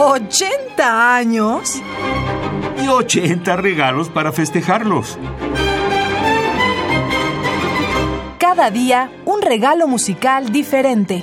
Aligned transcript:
¿80 0.00 0.80
años? 0.80 1.82
Y 2.82 2.88
80 2.88 3.54
regalos 3.56 4.08
para 4.08 4.32
festejarlos. 4.32 5.18
Cada 8.38 8.70
día 8.70 9.12
un 9.26 9.42
regalo 9.42 9.86
musical 9.86 10.52
diferente. 10.52 11.22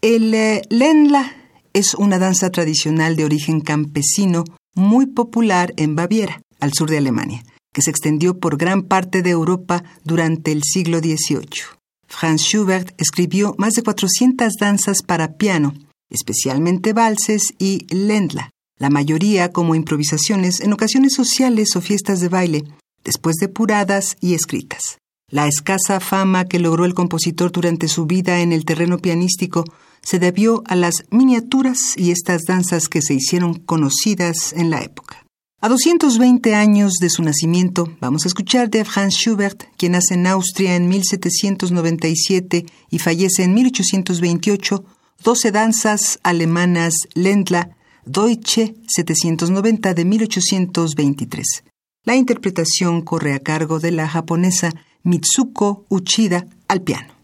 El 0.00 0.32
eh, 0.32 0.62
Lenla 0.68 1.32
es 1.72 1.94
una 1.94 2.20
danza 2.20 2.50
tradicional 2.50 3.16
de 3.16 3.24
origen 3.24 3.60
campesino 3.60 4.44
muy 4.76 5.06
popular 5.06 5.74
en 5.76 5.96
Baviera, 5.96 6.40
al 6.60 6.72
sur 6.72 6.88
de 6.88 6.98
Alemania, 6.98 7.42
que 7.72 7.82
se 7.82 7.90
extendió 7.90 8.38
por 8.38 8.58
gran 8.58 8.82
parte 8.82 9.22
de 9.22 9.30
Europa 9.30 9.82
durante 10.04 10.52
el 10.52 10.62
siglo 10.62 11.00
XVIII. 11.00 11.79
Franz 12.10 12.42
Schubert 12.42 12.92
escribió 13.00 13.54
más 13.56 13.74
de 13.74 13.82
400 13.82 14.54
danzas 14.60 15.02
para 15.02 15.36
piano, 15.36 15.72
especialmente 16.10 16.92
valses 16.92 17.54
y 17.58 17.86
Ländler, 17.94 18.50
la 18.78 18.90
mayoría 18.90 19.52
como 19.52 19.76
improvisaciones 19.76 20.60
en 20.60 20.72
ocasiones 20.72 21.14
sociales 21.14 21.76
o 21.76 21.80
fiestas 21.80 22.20
de 22.20 22.28
baile, 22.28 22.64
después 23.04 23.36
depuradas 23.36 24.16
y 24.20 24.34
escritas. 24.34 24.98
La 25.30 25.46
escasa 25.46 26.00
fama 26.00 26.46
que 26.46 26.58
logró 26.58 26.84
el 26.84 26.94
compositor 26.94 27.52
durante 27.52 27.86
su 27.86 28.06
vida 28.06 28.40
en 28.40 28.52
el 28.52 28.64
terreno 28.64 28.98
pianístico 28.98 29.64
se 30.02 30.18
debió 30.18 30.64
a 30.66 30.74
las 30.74 31.04
miniaturas 31.10 31.96
y 31.96 32.10
estas 32.10 32.42
danzas 32.42 32.88
que 32.88 33.00
se 33.00 33.14
hicieron 33.14 33.54
conocidas 33.54 34.52
en 34.52 34.70
la 34.70 34.82
época. 34.82 35.24
A 35.62 35.68
220 35.68 36.54
años 36.54 36.94
de 37.02 37.10
su 37.10 37.22
nacimiento, 37.22 37.94
vamos 38.00 38.24
a 38.24 38.28
escuchar 38.28 38.70
de 38.70 38.82
Franz 38.86 39.12
Schubert, 39.12 39.64
quien 39.76 39.92
nace 39.92 40.14
en 40.14 40.26
Austria 40.26 40.74
en 40.74 40.88
1797 40.88 42.64
y 42.88 42.98
fallece 42.98 43.42
en 43.42 43.52
1828, 43.52 44.84
12 45.22 45.52
danzas 45.52 46.18
alemanas 46.22 46.94
Ländler 47.12 47.76
Deutsche 48.06 48.74
790 48.88 49.92
de 49.92 50.04
1823. 50.06 51.64
La 52.04 52.16
interpretación 52.16 53.02
corre 53.02 53.34
a 53.34 53.40
cargo 53.40 53.80
de 53.80 53.90
la 53.90 54.08
japonesa 54.08 54.72
Mitsuko 55.02 55.84
Uchida 55.90 56.46
al 56.68 56.80
piano. 56.80 57.19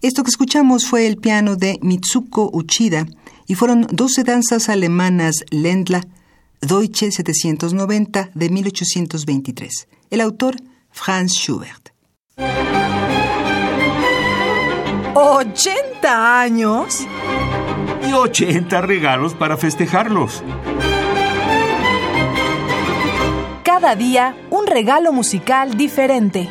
Esto 0.00 0.22
que 0.22 0.30
escuchamos 0.30 0.86
fue 0.86 1.08
el 1.08 1.16
piano 1.16 1.56
de 1.56 1.80
Mitsuko 1.82 2.50
Uchida 2.52 3.06
y 3.48 3.56
fueron 3.56 3.84
12 3.90 4.22
danzas 4.22 4.68
alemanas 4.68 5.44
Lendla, 5.50 6.06
Deutsche 6.60 7.10
790 7.10 8.30
de 8.32 8.48
1823. 8.48 9.88
El 10.10 10.20
autor, 10.20 10.54
Franz 10.90 11.32
Schubert. 11.32 11.88
¿80 15.14 16.04
años? 16.04 17.00
Y 18.08 18.12
80 18.12 18.80
regalos 18.82 19.34
para 19.34 19.56
festejarlos. 19.56 20.44
Cada 23.64 23.96
día 23.96 24.36
un 24.50 24.68
regalo 24.68 25.12
musical 25.12 25.76
diferente. 25.76 26.48